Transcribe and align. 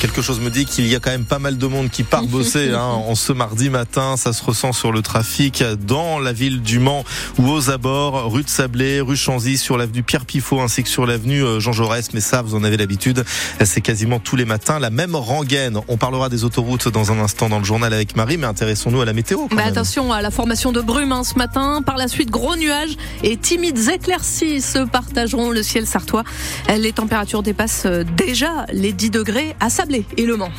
Quelque 0.00 0.20
chose 0.20 0.40
me 0.40 0.50
dit 0.50 0.66
qu'il 0.66 0.86
y 0.86 0.94
a 0.94 1.00
quand 1.00 1.10
même 1.10 1.24
pas 1.24 1.38
mal 1.38 1.56
de 1.56 1.66
monde 1.66 1.90
qui 1.90 2.02
part 2.02 2.24
bosser 2.24 2.70
hein, 2.74 2.82
en 2.82 3.14
ce 3.14 3.32
mardi 3.32 3.70
matin. 3.70 4.16
Ça 4.16 4.32
se 4.32 4.44
ressent 4.44 4.72
sur 4.72 4.92
le 4.92 5.00
trafic 5.00 5.64
dans 5.86 6.18
la 6.18 6.32
ville 6.32 6.60
du 6.60 6.78
Mans 6.78 7.04
ou 7.38 7.48
aux 7.48 7.70
abords, 7.70 8.30
rue 8.30 8.42
de 8.42 8.48
Sablé, 8.48 9.00
rue 9.00 9.16
Chanzy, 9.16 9.56
sur 9.56 9.78
l'avenue 9.78 10.02
Pierre 10.02 10.26
Pifot 10.26 10.60
ainsi 10.60 10.82
que 10.82 10.88
sur 10.88 11.06
l'avenue 11.06 11.42
euh, 11.42 11.60
Jean 11.60 11.72
Jaurès. 11.72 12.12
Mais 12.12 12.20
ça, 12.20 12.42
vous 12.42 12.54
en 12.54 12.62
avez 12.62 12.76
l'habitude, 12.76 13.24
c'est 13.64 13.80
quasiment 13.80 14.18
tous 14.18 14.36
les 14.36 14.44
matins 14.44 14.78
la 14.78 14.90
même 14.90 15.16
rengaine. 15.16 15.80
On 15.88 15.96
parlera 15.96 16.28
des 16.28 16.44
autoroutes 16.44 16.88
dans 16.88 17.10
un 17.10 17.18
instant 17.18 17.48
dans 17.48 17.58
le 17.58 17.64
journal 17.64 17.92
avec 17.92 18.16
Marie, 18.16 18.36
mais 18.36 18.46
intéressons-nous 18.46 19.00
à 19.00 19.04
la 19.06 19.12
météo. 19.14 19.46
Bah 19.50 19.64
attention 19.64 20.12
à 20.12 20.20
la 20.20 20.30
formation 20.30 20.72
de 20.72 20.80
brume 20.80 21.12
hein, 21.12 21.24
ce 21.24 21.36
matin. 21.36 21.80
Par 21.84 21.96
la 21.96 22.08
suite, 22.08 22.30
gros 22.30 22.56
nuages 22.56 22.96
et 23.22 23.36
timides 23.36 23.88
éclaircies 23.88 24.60
se 24.60 24.86
partageront 24.86 25.50
le 25.50 25.62
ciel 25.62 25.86
sartois. 25.86 26.24
Les 26.76 26.92
températures 26.92 27.42
dépassent 27.42 27.86
euh, 27.86 28.04
déjà 28.16 28.66
les 28.72 28.92
10 28.92 29.10
degrés 29.10 29.56
à 29.60 29.70
Sablé 29.70 29.95
et 30.16 30.26
Le 30.26 30.36
Mans. 30.36 30.50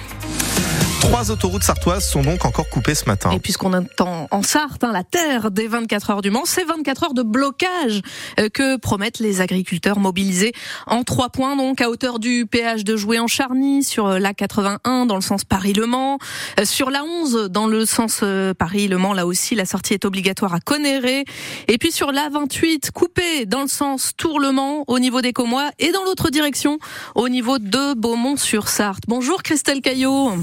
Trois 1.01 1.31
autoroutes 1.31 1.63
sartoises 1.63 2.07
sont 2.07 2.21
donc 2.21 2.43
encore 2.43 2.69
coupées 2.69 2.95
ce 2.95 3.05
matin. 3.05 3.29
Et 3.31 3.39
puisqu'on 3.39 3.73
entend 3.73 4.27
en 4.31 4.41
Sarthe, 4.41 4.83
hein, 4.83 4.91
la 4.91 5.03
terre 5.03 5.51
des 5.51 5.67
24 5.67 6.09
heures 6.09 6.21
du 6.21 6.31
Mans, 6.31 6.43
c'est 6.45 6.63
24 6.63 7.03
heures 7.05 7.13
de 7.13 7.23
blocage 7.23 8.01
euh, 8.39 8.49
que 8.49 8.77
promettent 8.77 9.19
les 9.19 9.39
agriculteurs 9.39 9.99
mobilisés 9.99 10.53
en 10.85 11.03
trois 11.03 11.29
points, 11.29 11.55
donc 11.55 11.81
à 11.81 11.89
hauteur 11.89 12.19
du 12.19 12.45
péage 12.45 12.83
de 12.83 12.97
Joué 12.97 13.19
en 13.19 13.27
Charny, 13.27 13.83
sur 13.83 14.07
euh, 14.07 14.19
la 14.19 14.33
81 14.33 15.05
dans 15.05 15.15
le 15.15 15.21
sens 15.21 15.43
Paris-Le 15.45 15.85
Mans, 15.85 16.17
euh, 16.59 16.65
sur 16.65 16.89
la 16.89 17.03
11 17.03 17.49
dans 17.51 17.67
le 17.67 17.85
sens 17.85 18.23
Paris-Le 18.57 18.97
Mans, 18.97 19.13
là 19.13 19.25
aussi 19.25 19.55
la 19.55 19.65
sortie 19.65 19.93
est 19.93 20.05
obligatoire 20.05 20.53
à 20.53 20.59
Conéré, 20.59 21.25
et 21.67 21.77
puis 21.77 21.91
sur 21.91 22.11
la 22.11 22.29
28 22.29 22.91
coupée 22.91 23.45
dans 23.45 23.61
le 23.61 23.67
sens 23.67 24.13
Tour-Le 24.17 24.51
Mans 24.51 24.83
au 24.87 24.99
niveau 24.99 25.21
des 25.21 25.31
Comois 25.31 25.69
et 25.79 25.91
dans 25.91 26.03
l'autre 26.03 26.29
direction 26.29 26.79
au 27.15 27.29
niveau 27.29 27.59
de 27.59 27.93
Beaumont-sur-Sarthe. 27.93 29.03
Bonjour 29.07 29.43
Christelle 29.43 29.81
Caillot. 29.81 30.33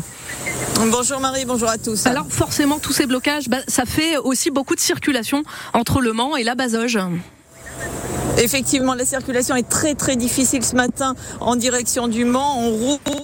Bonjour 0.76 1.20
Marie, 1.20 1.44
bonjour 1.44 1.68
à 1.68 1.78
tous. 1.78 2.06
Alors 2.06 2.26
forcément, 2.28 2.78
tous 2.78 2.92
ces 2.92 3.06
blocages, 3.06 3.48
bah, 3.48 3.58
ça 3.68 3.84
fait 3.84 4.16
aussi 4.16 4.50
beaucoup 4.50 4.74
de 4.74 4.80
circulation 4.80 5.42
entre 5.72 6.00
Le 6.00 6.12
Mans 6.12 6.36
et 6.36 6.42
la 6.42 6.54
Bazoge. 6.54 6.98
Effectivement, 8.38 8.94
la 8.94 9.04
circulation 9.04 9.54
est 9.54 9.68
très 9.68 9.94
très 9.94 10.16
difficile 10.16 10.64
ce 10.64 10.74
matin 10.74 11.14
en 11.40 11.56
direction 11.56 12.08
du 12.08 12.24
Mans. 12.24 12.58
On 12.58 12.70
roule 12.70 13.23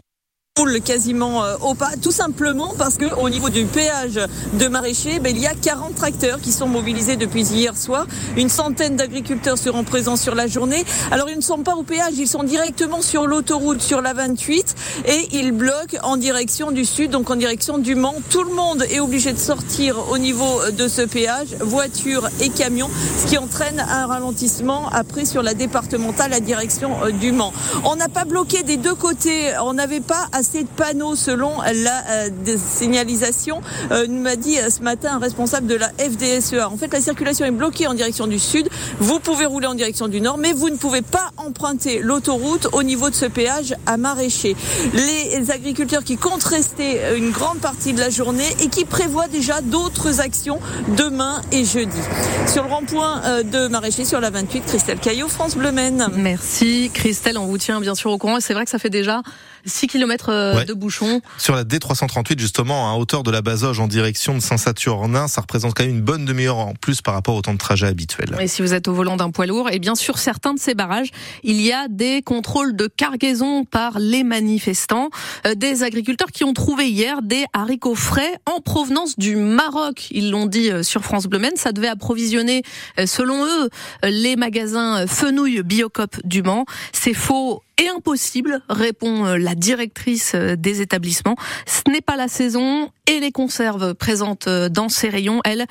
quasiment 0.69 1.43
euh, 1.43 1.57
au 1.63 1.75
pas, 1.75 1.93
tout 2.01 2.11
simplement 2.11 2.75
parce 2.77 2.97
que 2.97 3.07
au 3.15 3.31
niveau 3.31 3.49
du 3.49 3.65
péage 3.65 4.21
de 4.53 4.69
maraîchers, 4.69 5.19
ben, 5.19 5.35
il 5.35 5.41
y 5.41 5.47
a 5.47 5.55
40 5.55 5.95
tracteurs 5.95 6.41
qui 6.41 6.53
sont 6.53 6.69
mobilisés 6.69 7.17
depuis 7.17 7.45
hier 7.45 7.77
soir. 7.77 8.07
Une 8.37 8.51
centaine 8.51 8.97
d'agriculteurs 8.97 9.57
seront 9.57 9.85
présents 9.85 10.17
sur 10.17 10.35
la 10.35 10.47
journée. 10.47 10.85
Alors 11.11 11.31
ils 11.31 11.37
ne 11.37 11.43
sont 11.43 11.59
pas 11.59 11.75
au 11.77 11.83
péage, 11.83 12.13
ils 12.19 12.29
sont 12.29 12.43
directement 12.43 13.01
sur 13.01 13.27
l'autoroute, 13.27 13.81
sur 13.81 14.03
la 14.03 14.13
28, 14.13 14.75
et 15.07 15.29
ils 15.33 15.53
bloquent 15.53 15.97
en 16.03 16.19
direction 16.19 16.73
du 16.73 16.85
sud, 16.85 17.11
donc 17.11 17.31
en 17.31 17.37
direction 17.37 17.79
du 17.79 17.95
Mans. 17.95 18.17
Tout 18.29 18.45
le 18.45 18.55
monde 18.55 18.85
est 18.91 19.01
obligé 19.01 19.33
de 19.33 19.39
sortir 19.39 20.11
au 20.11 20.19
niveau 20.19 20.61
de 20.77 20.89
ce 20.89 21.03
péage, 21.03 21.57
voitures 21.61 22.29
et 22.41 22.51
camions, 22.51 22.91
ce 23.19 23.31
qui 23.31 23.39
entraîne 23.39 23.81
un 23.81 24.07
ralentissement 24.07 24.89
après 24.91 25.25
sur 25.25 25.43
la 25.43 25.55
départementale 25.55 26.35
à 26.35 26.41
direction 26.41 27.03
euh, 27.03 27.13
du 27.13 27.33
Mans. 27.33 27.55
On 27.85 27.97
n'a 27.97 28.09
pas 28.09 28.27
bloqué 28.27 28.63
des 28.63 28.77
deux 28.77 28.95
côtés, 28.95 29.53
on 29.63 29.73
n'avait 29.73 30.01
pas 30.01 30.29
assez 30.33 30.50
de 30.59 30.67
panneaux 30.77 31.15
selon 31.15 31.53
la 31.61 32.05
euh, 32.11 32.57
signalisation, 32.57 33.63
euh, 33.93 34.07
m'a 34.09 34.37
dit 34.37 34.59
euh, 34.59 34.69
ce 34.69 34.83
matin 34.83 35.15
un 35.15 35.19
responsable 35.19 35.67
de 35.67 35.77
la 35.77 35.89
FDSEA. 35.91 36.69
En 36.69 36.77
fait, 36.77 36.93
la 36.93 37.01
circulation 37.01 37.47
est 37.47 37.51
bloquée 37.51 37.87
en 37.87 37.95
direction 37.95 38.27
du 38.27 38.39
sud. 38.39 38.69
Vous 38.99 39.21
pouvez 39.21 39.47
rouler 39.47 39.69
en 39.69 39.75
direction 39.75 40.09
du 40.09 40.21
nord, 40.21 40.39
mais 40.39 40.53
vous 40.53 40.69
ne 40.69 40.77
pouvez 40.77 41.03
pas 41.03 41.31
emprunter 41.37 42.01
l'autoroute 42.01 42.69
au 42.73 42.83
niveau 42.83 43.11
de 43.11 43.15
ce 43.15 43.27
péage 43.27 43.75
à 43.87 43.97
maraîcher. 43.97 44.57
Les 44.93 45.51
agriculteurs 45.51 46.05
qui 46.05 46.17
comptent 46.17 46.43
rester 46.43 47.01
une 47.17 47.31
grande 47.31 47.59
partie 47.59 47.93
de 47.93 48.01
la 48.01 48.11
journée 48.11 48.49
et 48.61 48.69
qui 48.69 48.85
prévoient 48.85 49.29
déjà 49.29 49.61
d'autres 49.61 50.21
actions 50.21 50.59
demain 50.97 51.41
et 51.53 51.65
jeudi. 51.65 51.99
Sur 52.47 52.65
le 52.65 52.71
rond-point 52.71 53.23
de 53.45 53.69
maraîcher 53.69 54.05
sur 54.05 54.21
la 54.21 54.31
28, 54.31 54.65
Christelle 54.67 54.99
Caillot, 54.99 55.29
France 55.29 55.57
Bleu 55.57 55.73
Maine. 55.73 56.09
Merci 56.17 56.91
Christelle, 56.93 57.39
on 57.39 57.47
vous 57.47 57.59
tient 57.59 57.81
bien 57.81 57.95
sûr 57.95 58.11
au 58.11 58.19
courant. 58.19 58.41
C'est 58.41 58.55
vrai 58.55 58.65
que 58.65 58.71
ça 58.71 58.79
fait 58.79 58.91
déjà 58.91 59.23
6 59.65 59.89
km 59.89 60.29
euh, 60.29 60.65
de 60.65 60.75
bouchons. 60.75 61.21
Sur 61.39 61.55
la 61.55 61.65
D338, 61.65 62.39
justement, 62.39 62.93
à 62.93 62.97
hauteur 62.97 63.23
de 63.23 63.31
la 63.31 63.43
Bazoge 63.43 63.81
en 63.81 63.89
direction 63.89 64.35
de 64.35 64.41
Saint-Saturnin, 64.41 65.29
ça 65.29 65.41
représente 65.41 65.75
quand 65.75 65.85
même 65.85 65.97
une 65.97 66.03
bonne 66.03 66.25
demi-heure 66.25 66.59
en 66.59 66.75
plus 66.75 67.03
par 67.03 67.15
rapport 67.15 67.35
au 67.35 67.43
temps 67.43 67.53
de 67.53 67.59
trajet 67.59 67.87
habituel. 67.87 68.37
Et 68.41 68.49
si 68.49 68.63
vous 68.63 68.75
êtes 68.75 68.89
au 68.89 68.95
volant 68.95 69.17
d'un 69.17 69.31
poids 69.31 69.47
lourd, 69.47 69.71
et 69.71 69.79
bien 69.79 69.95
sûr 69.95 70.19
certains 70.19 70.55
de 70.55 70.61
ces 70.61 70.75
barrages, 70.75 71.11
il 71.43 71.61
y 71.61 71.73
a 71.73 71.89
des 71.89 72.23
contrôles 72.23 72.77
de 72.77 72.87
cargaison 72.87 73.65
par 73.65 73.99
les 73.99 74.23
manifestants, 74.23 75.11
euh, 75.47 75.55
des 75.55 75.83
agriculteurs 75.83 76.31
qui 76.31 76.45
ont 76.45 76.55
trouvé 76.55 76.89
hier 76.89 77.23
des 77.23 77.45
haricots 77.53 77.95
frais 77.95 78.39
en 78.47 78.61
provenance 78.61 79.19
du 79.19 79.37
Maroc. 79.37 80.09
Ils 80.11 80.31
l'ont 80.31 80.47
dit 80.47 80.71
euh, 80.71 80.83
sur 80.83 81.03
France 81.03 81.27
Bleu 81.27 81.41
ça 81.57 81.73
devait 81.73 81.89
approvisionner, 81.89 82.63
selon 83.07 83.47
eux, 83.47 83.71
les 84.05 84.37
magasins 84.37 85.07
Fenouille 85.07 85.63
Biocop 85.63 86.17
du 86.25 86.43
Mans. 86.43 86.67
C'est 86.93 87.15
faux 87.15 87.63
et 87.81 87.89
impossible, 87.89 88.61
répond 88.69 89.25
euh, 89.25 89.39
la 89.39 89.55
directrice 89.55 90.33
euh, 90.35 90.55
des 90.55 90.83
établissements. 90.83 91.35
Ce 91.67 91.91
n'est 91.91 92.03
pas 92.03 92.15
la 92.15 92.29
saison 92.29 92.91
et 93.07 93.21
les 93.21 93.33
conserves 93.33 93.95
présentes 93.95 94.47
euh, 94.49 94.69
dans 94.69 94.91
ces 94.91 95.09
rayons, 95.09 95.41
elles, 95.45 95.67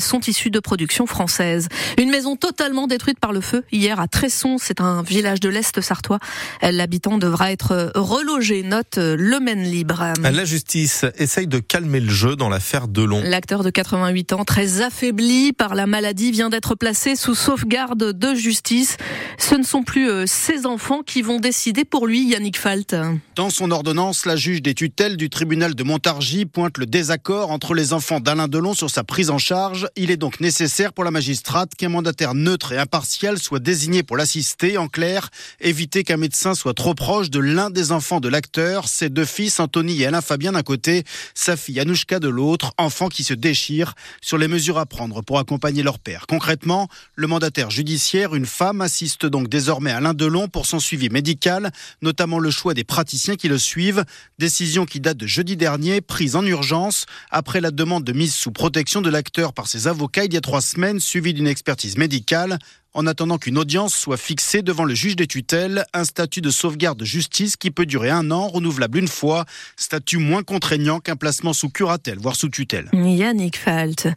sont 0.00 0.20
issues 0.20 0.50
de 0.50 0.60
production 0.60 1.06
française. 1.06 1.68
Une 1.98 2.10
maison 2.10 2.36
totalement 2.36 2.86
détruite 2.86 3.18
par 3.18 3.32
le 3.32 3.40
feu 3.40 3.64
hier 3.72 3.98
à 3.98 4.06
Tresson, 4.06 4.56
c'est 4.58 4.80
un 4.80 5.02
village 5.02 5.40
de 5.40 5.48
l'Est 5.48 5.80
sartois. 5.80 6.18
L'habitant 6.62 7.18
devra 7.18 7.50
être 7.50 7.92
relogé, 7.94 8.62
note 8.62 8.96
Le 8.98 9.40
Maine 9.40 9.62
Libre. 9.62 10.12
La 10.20 10.44
justice 10.44 11.04
essaye 11.16 11.46
de 11.46 11.58
calmer 11.58 12.00
le 12.00 12.10
jeu 12.10 12.36
dans 12.36 12.48
l'affaire 12.48 12.86
Delon. 12.86 13.22
L'acteur 13.24 13.64
de 13.64 13.70
88 13.70 14.32
ans, 14.34 14.44
très 14.44 14.82
affaibli 14.82 15.52
par 15.52 15.74
la 15.74 15.86
maladie, 15.86 16.30
vient 16.30 16.50
d'être 16.50 16.74
placé 16.74 17.16
sous 17.16 17.34
sauvegarde 17.34 18.12
de 18.12 18.34
justice. 18.34 18.96
Ce 19.38 19.54
ne 19.54 19.64
sont 19.64 19.82
plus 19.82 20.26
ses 20.26 20.66
enfants 20.66 21.02
qui 21.02 21.22
vont 21.22 21.40
décidé 21.48 21.86
pour 21.86 22.06
lui, 22.06 22.28
Yannick 22.28 22.58
Falt 22.58 22.94
Dans 23.34 23.48
son 23.48 23.70
ordonnance, 23.70 24.26
la 24.26 24.36
juge 24.36 24.60
des 24.60 24.74
tutelles 24.74 25.16
du 25.16 25.30
tribunal 25.30 25.74
de 25.74 25.82
Montargis 25.82 26.44
pointe 26.44 26.76
le 26.76 26.84
désaccord 26.84 27.50
entre 27.50 27.72
les 27.72 27.94
enfants 27.94 28.20
d'Alain 28.20 28.48
Delon 28.48 28.74
sur 28.74 28.90
sa 28.90 29.02
prise 29.02 29.30
en 29.30 29.38
charge. 29.38 29.88
Il 29.96 30.10
est 30.10 30.18
donc 30.18 30.40
nécessaire 30.40 30.92
pour 30.92 31.04
la 31.04 31.10
magistrate 31.10 31.74
qu'un 31.74 31.88
mandataire 31.88 32.34
neutre 32.34 32.72
et 32.72 32.76
impartial 32.76 33.38
soit 33.38 33.60
désigné 33.60 34.02
pour 34.02 34.18
l'assister. 34.18 34.76
En 34.76 34.88
clair, 34.88 35.30
éviter 35.58 36.04
qu'un 36.04 36.18
médecin 36.18 36.54
soit 36.54 36.74
trop 36.74 36.92
proche 36.92 37.30
de 37.30 37.38
l'un 37.40 37.70
des 37.70 37.92
enfants 37.92 38.20
de 38.20 38.28
l'acteur, 38.28 38.86
ses 38.86 39.08
deux 39.08 39.24
fils, 39.24 39.58
Anthony 39.58 40.02
et 40.02 40.06
Alain 40.06 40.20
Fabien 40.20 40.52
d'un 40.52 40.62
côté, 40.62 41.04
sa 41.32 41.56
fille 41.56 41.80
Anouchka 41.80 42.20
de 42.20 42.28
l'autre, 42.28 42.74
enfants 42.76 43.08
qui 43.08 43.24
se 43.24 43.32
déchirent 43.32 43.94
sur 44.20 44.36
les 44.36 44.48
mesures 44.48 44.76
à 44.76 44.84
prendre 44.84 45.22
pour 45.22 45.38
accompagner 45.38 45.82
leur 45.82 45.98
père. 45.98 46.26
Concrètement, 46.28 46.88
le 47.14 47.26
mandataire 47.26 47.70
judiciaire, 47.70 48.34
une 48.34 48.44
femme, 48.44 48.82
assiste 48.82 49.24
donc 49.24 49.48
désormais 49.48 49.92
Alain 49.92 50.12
Delon 50.12 50.48
pour 50.48 50.66
son 50.66 50.78
suivi 50.78 51.08
médical 51.08 51.37
notamment 52.02 52.38
le 52.38 52.50
choix 52.50 52.74
des 52.74 52.84
praticiens 52.84 53.36
qui 53.36 53.48
le 53.48 53.58
suivent. 53.58 54.04
Décision 54.38 54.86
qui 54.86 55.00
date 55.00 55.16
de 55.16 55.26
jeudi 55.26 55.56
dernier, 55.56 56.00
prise 56.00 56.36
en 56.36 56.44
urgence 56.44 57.06
après 57.30 57.60
la 57.60 57.70
demande 57.70 58.04
de 58.04 58.12
mise 58.12 58.34
sous 58.34 58.52
protection 58.52 59.00
de 59.00 59.10
l'acteur 59.10 59.52
par 59.52 59.66
ses 59.66 59.86
avocats 59.86 60.24
il 60.24 60.34
y 60.34 60.36
a 60.36 60.40
trois 60.40 60.60
semaines, 60.60 61.00
suivie 61.00 61.34
d'une 61.34 61.46
expertise 61.46 61.96
médicale 61.96 62.58
en 62.98 63.06
attendant 63.06 63.38
qu'une 63.38 63.58
audience 63.58 63.94
soit 63.94 64.16
fixée 64.16 64.62
devant 64.62 64.82
le 64.82 64.92
juge 64.92 65.14
des 65.14 65.28
tutelles, 65.28 65.84
un 65.94 66.02
statut 66.02 66.40
de 66.40 66.50
sauvegarde 66.50 66.98
de 66.98 67.04
justice 67.04 67.56
qui 67.56 67.70
peut 67.70 67.86
durer 67.86 68.10
un 68.10 68.32
an, 68.32 68.48
renouvelable 68.48 68.98
une 68.98 69.06
fois, 69.06 69.44
statut 69.76 70.16
moins 70.16 70.42
contraignant 70.42 70.98
qu'un 70.98 71.14
placement 71.14 71.52
sous 71.52 71.68
curatelle, 71.68 72.18
voire 72.18 72.34
sous 72.34 72.48
tutelle. 72.48 72.90
Yannick 72.92 73.56
Falt. 73.56 74.08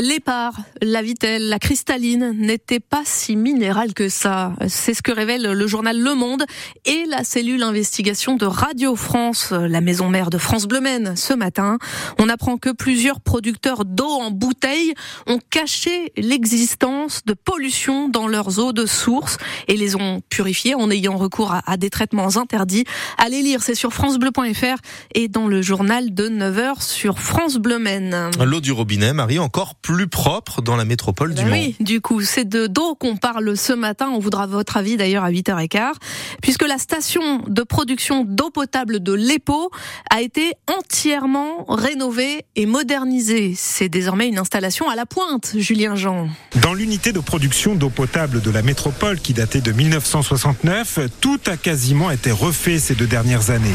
L'épar, 0.00 0.54
la 0.80 1.02
vitelle, 1.02 1.50
la 1.50 1.58
cristalline 1.58 2.32
n'étaient 2.34 2.80
pas 2.80 3.02
si 3.04 3.36
minérales 3.36 3.92
que 3.92 4.08
ça. 4.08 4.54
C'est 4.68 4.94
ce 4.94 5.02
que 5.02 5.12
révèle 5.12 5.42
le 5.42 5.66
journal 5.66 6.00
Le 6.00 6.14
Monde 6.14 6.44
et 6.86 7.04
la 7.10 7.24
cellule 7.24 7.62
investigation 7.62 8.36
de 8.36 8.46
Radio 8.46 8.96
France, 8.96 9.52
la 9.52 9.82
maison 9.82 10.08
mère 10.08 10.30
de 10.30 10.38
France 10.38 10.66
Bleu 10.66 10.80
ce 11.14 11.34
matin. 11.34 11.76
On 12.18 12.30
apprend 12.30 12.56
que 12.56 12.70
plusieurs 12.70 13.20
producteurs 13.20 13.84
d'eau 13.84 14.08
en 14.08 14.30
bouteille 14.30 14.94
ont 15.26 15.40
caché 15.50 16.14
l'existence 16.16 17.20
de 17.26 17.34
pollution 17.34 18.08
dans 18.08 18.29
leurs 18.30 18.58
eaux 18.58 18.72
de 18.72 18.86
source 18.86 19.36
et 19.68 19.76
les 19.76 19.96
ont 19.96 20.22
purifiées 20.30 20.74
en 20.74 20.90
ayant 20.90 21.16
recours 21.16 21.54
à, 21.66 21.76
des 21.76 21.90
traitements 21.90 22.36
interdits. 22.36 22.84
Allez 23.18 23.42
lire, 23.42 23.62
c'est 23.62 23.74
sur 23.74 23.92
francebleu.fr 23.92 24.78
et 25.14 25.28
dans 25.28 25.46
le 25.46 25.62
journal 25.62 26.14
de 26.14 26.28
9h 26.28 26.82
sur 26.82 27.18
France 27.18 27.56
Bleu 27.56 27.78
Maine. 27.78 28.30
L'eau 28.44 28.60
du 28.60 28.72
robinet, 28.72 29.12
Marie, 29.12 29.38
encore 29.38 29.74
plus 29.74 30.08
propre 30.08 30.62
dans 30.62 30.76
la 30.76 30.84
métropole 30.84 31.34
du 31.34 31.42
ben 31.42 31.48
Mans. 31.48 31.56
Oui, 31.56 31.76
du 31.80 32.00
coup, 32.00 32.20
c'est 32.22 32.48
de 32.48 32.66
d'eau 32.66 32.94
qu'on 32.94 33.16
parle 33.16 33.56
ce 33.56 33.72
matin. 33.72 34.10
On 34.12 34.18
voudra 34.18 34.46
votre 34.46 34.76
avis 34.76 34.96
d'ailleurs 34.96 35.24
à 35.24 35.30
8h15, 35.30 35.94
puisque 36.42 36.66
la 36.66 36.78
station 36.78 37.42
de 37.48 37.62
production 37.62 38.24
d'eau 38.24 38.50
potable 38.50 39.00
de 39.02 39.12
l'EPO 39.12 39.70
a 40.10 40.22
été 40.22 40.52
entièrement 40.68 41.64
rénovée 41.68 42.44
et 42.56 42.66
modernisée. 42.66 43.54
C'est 43.56 43.88
désormais 43.88 44.28
une 44.28 44.38
installation 44.38 44.88
à 44.88 44.96
la 44.96 45.06
pointe, 45.06 45.52
Julien 45.56 45.96
Jean. 45.96 46.28
Dans 46.62 46.74
l'unité 46.74 47.12
de 47.12 47.20
production 47.20 47.74
d'eau 47.74 47.90
potable 47.90 48.09
de 48.10 48.50
la 48.50 48.62
métropole 48.62 49.20
qui 49.20 49.34
datait 49.34 49.60
de 49.60 49.70
1969, 49.70 50.98
tout 51.20 51.38
a 51.46 51.56
quasiment 51.56 52.10
été 52.10 52.32
refait 52.32 52.80
ces 52.80 52.94
deux 52.94 53.06
dernières 53.06 53.50
années. 53.50 53.70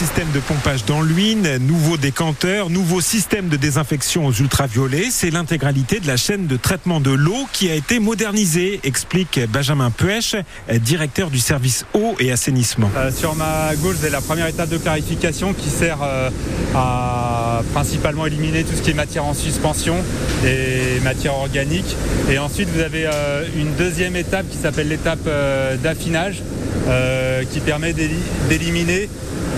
Système 0.00 0.30
de 0.32 0.40
pompage 0.40 0.86
dans 0.86 1.02
l'huile, 1.02 1.58
nouveau 1.60 1.98
décanteur, 1.98 2.70
nouveau 2.70 3.02
système 3.02 3.50
de 3.50 3.58
désinfection 3.58 4.24
aux 4.24 4.32
ultraviolets. 4.32 5.08
C'est 5.10 5.28
l'intégralité 5.28 6.00
de 6.00 6.06
la 6.06 6.16
chaîne 6.16 6.46
de 6.46 6.56
traitement 6.56 7.00
de 7.00 7.10
l'eau 7.10 7.46
qui 7.52 7.70
a 7.70 7.74
été 7.74 7.98
modernisée, 7.98 8.80
explique 8.82 9.38
Benjamin 9.52 9.90
Puech, 9.90 10.36
directeur 10.80 11.28
du 11.28 11.38
service 11.38 11.84
eau 11.92 12.14
et 12.18 12.32
assainissement. 12.32 12.90
Euh, 12.96 13.12
sur 13.12 13.34
ma 13.34 13.76
gauche, 13.76 13.96
c'est 14.00 14.08
la 14.08 14.22
première 14.22 14.46
étape 14.46 14.70
de 14.70 14.78
clarification 14.78 15.52
qui 15.52 15.68
sert 15.68 15.98
euh, 16.02 16.30
à 16.74 17.60
principalement 17.74 18.24
éliminer 18.24 18.64
tout 18.64 18.74
ce 18.74 18.80
qui 18.80 18.92
est 18.92 18.94
matière 18.94 19.26
en 19.26 19.34
suspension 19.34 19.96
et 20.46 20.98
matière 21.04 21.34
organique. 21.34 21.94
Et 22.30 22.38
ensuite, 22.38 22.70
vous 22.74 22.80
avez 22.80 23.04
euh, 23.04 23.44
une 23.54 23.74
deuxième 23.74 24.16
étape 24.16 24.48
qui 24.48 24.56
s'appelle 24.56 24.88
l'étape 24.88 25.28
d'affinage 25.82 26.42
qui 27.52 27.60
permet 27.60 27.92
d'éliminer 27.92 29.08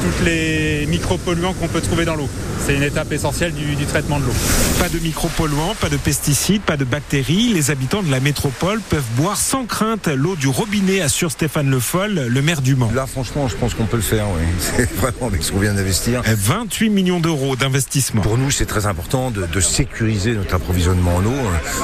tous 0.02 0.24
les 0.24 0.86
micropolluants 0.86 1.52
qu'on 1.52 1.68
peut 1.68 1.80
trouver 1.80 2.04
dans 2.04 2.16
l'eau. 2.16 2.28
C'est 2.64 2.74
une 2.74 2.82
étape 2.82 3.12
essentielle 3.12 3.52
du, 3.52 3.76
du 3.76 3.86
traitement 3.86 4.18
de 4.18 4.24
l'eau. 4.24 4.32
Pas 4.78 4.88
de 4.88 4.98
micropolluants, 4.98 5.74
pas 5.80 5.88
de 5.88 5.96
pesticides, 5.96 6.62
pas 6.62 6.76
de 6.76 6.84
bactéries. 6.84 7.52
Les 7.52 7.70
habitants 7.70 8.02
de 8.02 8.10
la 8.10 8.20
métropole 8.20 8.80
peuvent 8.80 9.10
boire 9.16 9.36
sans 9.36 9.64
crainte 9.64 10.08
l'eau 10.08 10.36
du 10.36 10.48
robinet, 10.48 11.00
assure 11.00 11.30
Stéphane 11.30 11.70
Le 11.70 11.78
Foll, 11.80 12.26
le 12.28 12.42
maire 12.42 12.62
du 12.62 12.74
Mans. 12.74 12.90
Là, 12.94 13.06
franchement, 13.06 13.48
je 13.48 13.56
pense 13.56 13.74
qu'on 13.74 13.86
peut 13.86 13.96
le 13.96 14.02
faire, 14.02 14.26
oui. 14.36 14.42
C'est 14.76 14.92
vraiment 14.94 15.26
avec 15.26 15.42
ce 15.42 15.52
qu'on 15.52 15.58
vient 15.58 15.74
d'investir. 15.74 16.22
28 16.24 16.90
millions 16.90 17.20
d'euros 17.20 17.56
d'investissement. 17.56 18.22
Pour 18.22 18.38
nous, 18.38 18.50
c'est 18.50 18.66
très 18.66 18.86
important 18.86 19.30
de, 19.30 19.46
de, 19.46 19.60
sécuriser 19.60 20.32
notre 20.34 20.54
approvisionnement 20.54 21.16
en 21.16 21.24
eau. 21.24 21.34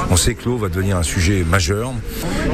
On 0.09 0.17
sait 0.17 0.33
que 0.35 0.45
l'eau 0.45 0.57
va 0.57 0.69
devenir 0.69 0.97
un 0.97 1.03
sujet 1.03 1.43
majeur, 1.43 1.93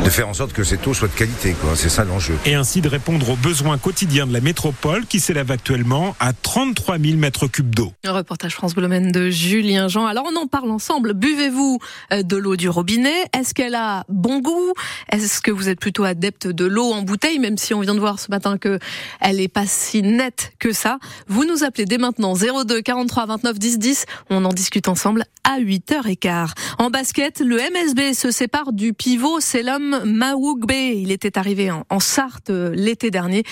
de 0.04 0.10
faire 0.10 0.28
en 0.28 0.34
sorte 0.34 0.54
que 0.54 0.64
cette 0.64 0.86
eau 0.88 0.94
soit 0.94 1.08
de 1.08 1.14
qualité, 1.14 1.56
quoi. 1.60 1.72
C'est 1.76 1.90
ça 1.90 2.04
l'enjeu. 2.04 2.36
Et 2.46 2.56
ainsi 2.56 2.82
de 2.82 2.90
répondre 2.90 3.30
aux 3.30 3.36
besoins 3.36 3.78
quotidiens 3.78 4.28
de 4.28 4.34
la 4.34 4.42
métropole 4.42 5.06
qui 5.08 5.20
s'élève 5.20 5.52
actuellement 5.56 6.18
à 6.20 6.34
33 6.34 7.00
000 7.00 7.18
mètres 7.18 7.48
cubes 7.48 7.74
d'eau. 7.74 7.94
Un 8.04 8.12
reportage 8.12 8.54
France 8.54 8.76
Bleu 8.76 8.90
de 8.90 9.30
Julien 9.30 9.88
Jean. 9.88 10.06
Alors 10.06 10.26
on 10.30 10.36
en 10.36 10.48
parle 10.48 10.70
ensemble. 10.70 11.14
Buvez-vous 11.14 11.80
euh, 12.12 12.24
de 12.24 12.36
l'eau 12.36 12.58
du 12.58 12.68
robinet? 12.68 13.24
Est-ce 13.34 13.54
qu'elle 13.54 13.74
a 13.74 14.04
bon 14.10 14.40
goût? 14.40 14.74
Est-ce 15.10 15.40
que 15.40 15.52
vous 15.52 15.70
êtes 15.70 15.80
plutôt 15.80 16.04
adepte 16.04 16.48
de 16.48 16.66
l'eau 16.66 16.92
en 16.92 17.04
bouteille, 17.04 17.40
même 17.40 17.58
si 17.58 17.74
on 17.74 17.80
vient 17.80 17.96
de 17.96 18.02
voir 18.02 18.20
ce 18.20 18.30
matin 18.32 18.58
que 18.58 18.80
elle 19.22 19.40
est 19.40 19.48
pas 19.48 19.66
si 19.66 20.02
nette 20.02 20.52
que 20.60 20.74
ça 20.74 21.00
Vous 21.28 21.46
nous 21.46 21.64
appelez 21.64 21.86
dès 21.86 21.98
maintenant 21.98 22.36
02 22.36 22.82
43 22.82 23.26
29 23.26 23.58
10 23.58 23.80
10. 23.80 24.06
On 24.30 24.44
en 24.44 24.52
discute 24.52 24.90
ensemble 24.90 25.24
à 25.46 25.60
8h15. 25.60 26.50
En 26.80 26.90
basket, 26.90 27.40
le 27.40 27.58
MSB 27.58 28.14
se 28.14 28.32
sépare 28.32 28.74
du 28.74 28.94
pivot 28.94 29.40
Selam 29.40 30.02
Maougbe. 30.04 30.72
Il 30.72 31.12
était 31.12 31.38
arrivé 31.38 31.72
en, 31.72 32.00
Sarthe 32.00 32.50
euh, 32.50 32.74
l'été 32.76 33.12
dernier. 33.12 33.44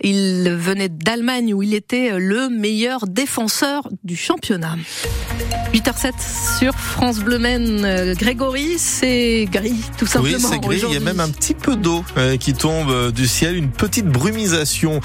Il 0.00 0.50
venait 0.50 0.88
d'Allemagne 0.88 1.54
où 1.54 1.62
il 1.62 1.74
était 1.74 2.18
le 2.18 2.48
meilleur 2.48 3.06
défenseur 3.06 3.88
du 4.02 4.16
championnat. 4.16 4.76
8h07 5.74 6.58
sur 6.58 6.74
France 6.74 7.20
Bleu 7.20 7.38
Maine. 7.38 7.84
Euh, 7.84 8.14
Grégory, 8.14 8.74
c'est 8.78 9.46
gris, 9.50 9.80
tout 9.98 10.06
simplement. 10.06 10.36
Oui, 10.36 10.44
c'est 10.50 10.58
gris. 10.58 10.82
Il 10.88 10.94
y 10.94 10.96
a 10.96 11.00
même 11.00 11.20
un 11.20 11.30
petit 11.30 11.54
peu 11.54 11.76
d'eau 11.76 12.04
euh, 12.16 12.36
qui 12.36 12.54
tombe 12.54 13.12
du 13.12 13.26
ciel, 13.26 13.56
une 13.56 13.70
petite 13.70 14.06
brumisation. 14.06 15.00